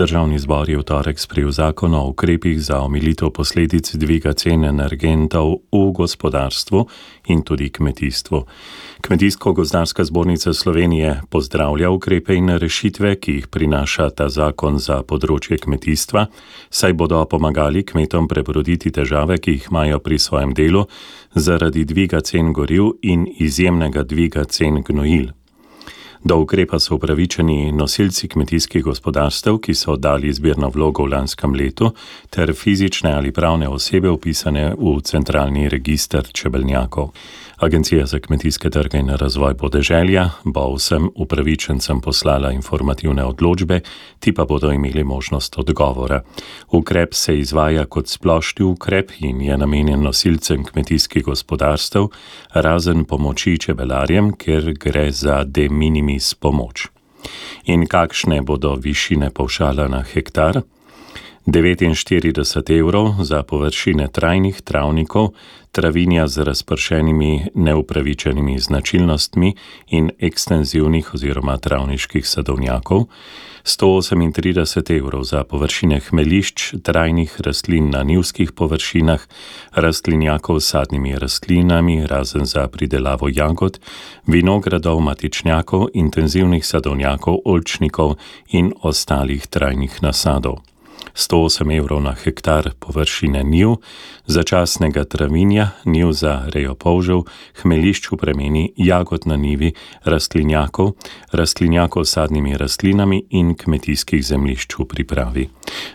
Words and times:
Državni 0.00 0.38
zbor 0.38 0.64
je 0.64 0.78
v 0.80 0.82
torek 0.82 1.20
sprejel 1.20 1.52
zakon 1.52 1.92
o 1.94 2.06
ukrepih 2.08 2.56
za 2.56 2.80
omilitev 2.80 3.28
posledic 3.36 3.84
dviga 4.00 4.32
cen 4.32 4.64
energentov 4.64 5.68
v 5.68 5.92
gospodarstvu 5.92 6.86
in 7.28 7.42
tudi 7.44 7.68
kmetijstvu. 7.68 8.44
Kmetijsko-gozdarska 9.04 10.04
zbornica 10.04 10.54
Slovenije 10.54 11.20
pozdravlja 11.28 11.90
ukrepe 11.90 12.34
in 12.34 12.48
rešitve, 12.48 13.20
ki 13.20 13.32
jih 13.32 13.48
prinaša 13.52 14.08
ta 14.10 14.28
zakon 14.32 14.78
za 14.80 15.02
področje 15.04 15.58
kmetijstva, 15.60 16.26
saj 16.70 16.96
bodo 16.96 17.20
pomagali 17.28 17.84
kmetom 17.84 18.28
prebroditi 18.28 18.88
težave, 18.88 19.36
ki 19.36 19.58
jih 19.58 19.68
imajo 19.68 19.98
pri 20.00 20.18
svojem 20.18 20.56
delu 20.56 20.86
zaradi 21.34 21.84
dviga 21.84 22.24
cen 22.24 22.56
goriv 22.56 22.96
in 23.02 23.28
izjemnega 23.28 24.08
dviga 24.08 24.48
cen 24.48 24.80
gnojil. 24.80 25.28
Do 26.24 26.36
ukrepa 26.36 26.78
so 26.78 26.94
upravičeni 26.94 27.72
nosilci 27.72 28.28
kmetijskih 28.28 28.82
gospodarstev, 28.84 29.56
ki 29.58 29.74
so 29.74 29.92
oddali 29.92 30.28
izbirno 30.28 30.68
vlogo 30.68 31.06
v 31.06 31.14
lanskem 31.14 31.54
letu, 31.54 31.94
ter 32.30 32.52
fizične 32.54 33.12
ali 33.12 33.32
pravne 33.32 33.68
osebe 33.68 34.10
upisane 34.10 34.74
v 34.78 34.98
centralni 35.00 35.68
registr 35.68 36.28
čebelnjakov. 36.32 37.08
Agencija 37.60 38.06
za 38.06 38.18
kmetijske 38.18 38.70
trge 38.70 38.98
in 38.98 39.08
razvoj 39.08 39.54
podeželja 39.54 40.30
bo 40.44 40.62
vsem 40.74 41.10
upravičencem 41.14 42.00
poslala 42.00 42.52
informativne 42.52 43.24
odločbe, 43.24 43.80
ti 44.18 44.32
pa 44.32 44.44
bodo 44.44 44.72
imeli 44.72 45.04
možnost 45.04 45.58
odgovora. 45.58 46.22
Ukrep 46.70 47.14
se 47.14 47.38
izvaja 47.38 47.84
kot 47.84 48.08
splošni 48.08 48.64
ukrep 48.64 49.10
in 49.18 49.40
je 49.40 49.58
namenjen 49.58 50.02
nosilcem 50.02 50.64
kmetijskih 50.64 51.24
gospodarstev, 51.24 52.08
razen 52.52 53.04
pomoči 53.04 53.58
čebelarjem, 53.58 54.32
ker 54.32 54.72
gre 54.72 55.10
za 55.12 55.44
de 55.44 55.68
minimis 55.68 56.34
pomoč. 56.34 56.88
In 57.64 57.86
kakšne 57.86 58.40
bodo 58.42 58.74
višine 58.74 59.30
povšala 59.30 59.88
na 59.88 60.02
hektar? 60.02 60.62
49 61.46 62.78
evrov 62.78 63.24
za 63.24 63.42
površine 63.42 64.08
trajnih 64.08 64.60
travnikov, 64.60 65.28
travinja 65.72 66.28
z 66.28 66.44
razpršenimi 66.44 67.46
neupravičenimi 67.54 68.58
značilnostmi 68.58 69.54
in 69.88 70.10
ekstenzivnih 70.18 71.14
oziroma 71.14 71.56
travniških 71.56 72.28
sadovnjakov, 72.28 73.06
138 73.64 74.98
evrov 74.98 75.24
za 75.24 75.44
površine 75.44 76.00
hmelišč 76.00 76.74
trajnih 76.82 77.40
rastlin 77.40 77.90
na 77.90 78.02
nivskih 78.02 78.52
površinah, 78.52 79.26
rastlinjakov 79.72 80.60
s 80.60 80.68
sadnimi 80.68 81.18
rastlinami, 81.18 82.06
razen 82.06 82.44
za 82.44 82.68
pridelavo 82.68 83.28
jagod, 83.28 83.80
vinogradov, 84.26 85.00
matičnjakov, 85.00 85.88
intenzivnih 85.94 86.66
sadovnjakov, 86.66 87.38
olčnikov 87.44 88.16
in 88.48 88.72
ostalih 88.82 89.46
trajnih 89.46 90.02
nasadov. 90.02 90.60
108 91.14 91.76
evrov 91.76 92.02
na 92.02 92.14
hektar 92.14 92.70
površine 92.78 93.42
njiv, 93.42 93.68
začasnega 94.26 95.04
travinja, 95.04 95.68
njiv 95.84 96.12
za 96.12 96.46
rejo 96.54 96.74
polžev, 96.74 97.22
hmelišč 97.62 98.10
v 98.12 98.16
premeni, 98.16 98.72
jagod 98.76 99.26
na 99.26 99.36
nivi, 99.36 99.72
rastlinjakov, 100.04 100.92
rastlinjakov 101.32 102.04
s 102.04 102.14
sadnimi 102.14 102.56
rastlinami 102.56 103.24
in 103.30 103.54
kmetijskih 103.54 104.24
zemljišč 104.26 104.78
v 104.78 104.84
pripravi. 104.84 105.48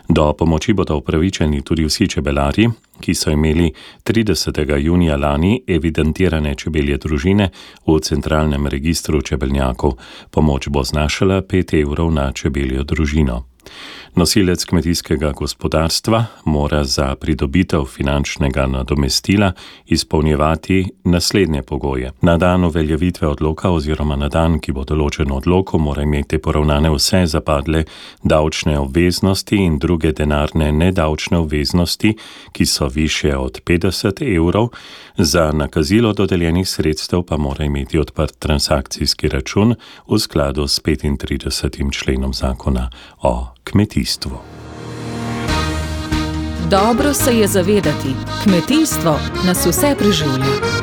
Do 0.08 0.32
pomoči 0.32 0.72
bodo 0.72 0.96
upravičeni 0.96 1.62
tudi 1.62 1.84
vsi 1.84 2.08
čebelari, 2.08 2.68
ki 3.00 3.14
so 3.14 3.30
imeli 3.30 3.72
30. 4.04 4.76
junija 4.78 5.16
lani 5.16 5.62
evidentirane 5.66 6.54
čebelje 6.54 6.96
družine 6.96 7.50
v 7.86 7.98
centralnem 8.00 8.66
registru 8.66 9.22
čebelnjakov. 9.22 9.96
Pomoč 10.30 10.68
bo 10.68 10.84
znašala 10.84 11.42
5 11.42 11.80
evrov 11.82 12.12
na 12.12 12.32
čebeljo 12.32 12.84
družino. 12.84 13.55
Nosilec 14.16 14.64
kmetijskega 14.64 15.32
gospodarstva 15.32 16.24
mora 16.44 16.84
za 16.84 17.14
pridobitev 17.14 17.84
finančnega 17.84 18.66
nadomestila 18.66 19.52
izpolnjevati 19.86 20.90
naslednje 21.04 21.62
pogoje. 21.62 22.12
Na 22.20 22.36
dan 22.36 22.64
uveljavitve 22.64 23.28
odloka 23.28 23.70
oziroma 23.70 24.16
na 24.16 24.28
dan, 24.28 24.56
ki 24.58 24.72
bo 24.72 24.84
določen 24.88 25.32
odloko, 25.32 25.76
mora 25.78 26.02
imeti 26.02 26.38
poravnane 26.38 26.88
vse 26.94 27.26
zapadle 27.26 27.82
davčne 28.22 28.78
obveznosti 28.78 29.56
in 29.56 29.76
druge 29.78 30.14
denarne 30.16 30.70
nedavčne 30.72 31.38
obveznosti, 31.38 32.14
ki 32.52 32.66
so 32.66 32.88
više 32.88 33.36
od 33.36 33.60
50 33.64 34.22
evrov, 34.36 34.70
za 35.18 35.50
nakazilo 35.52 36.12
dodeljenih 36.12 36.68
sredstev 36.68 37.22
pa 37.22 37.36
mora 37.36 37.64
imeti 37.64 37.98
odprt 37.98 38.38
transakcijski 38.38 39.28
račun 39.28 39.74
v 40.08 40.18
skladu 40.18 40.66
s 40.68 40.80
35. 40.80 41.92
členom 41.92 42.34
zakona 42.34 42.88
o 43.22 43.55
kmetijstvu. 43.70 44.38
Dobro 46.70 47.14
se 47.14 47.38
je 47.38 47.46
zavedati, 47.48 48.14
kmetijstvo 48.42 49.18
nas 49.46 49.66
vse 49.66 49.94
preživlja. 49.98 50.75